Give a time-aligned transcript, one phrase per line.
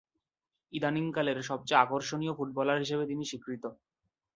[0.73, 3.63] ইদানীং কালের সবচেয়ে আকর্ষনীয় ফুটবলার হিসেবে তিনি স্বীকৃত।